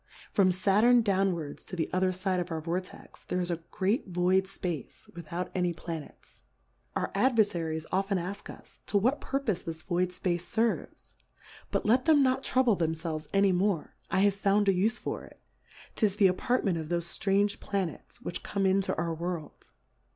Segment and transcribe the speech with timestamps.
[0.31, 5.07] From Saturn downwards to the otherfide of our Vortex, there is a great void Space
[5.13, 6.41] without any Planets.
[6.95, 11.13] Our Adverfaries often ask us, to what purpofe this void Space ferves?
[11.69, 15.39] But let them not trouble themfelves any more, I have found a ufe for it.
[15.95, 19.67] 'Tis the Apartment of thofe ftrange Planets, which come into our World.